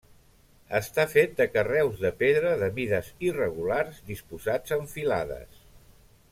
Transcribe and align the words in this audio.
Està 0.77 1.03
fet 1.11 1.35
de 1.41 1.45
carreus 1.57 2.01
de 2.05 2.11
pedra 2.21 2.55
de 2.63 2.71
mides 2.79 3.11
irregulars 3.29 4.01
disposats 4.09 4.75
en 4.79 4.91
filades. 4.95 5.63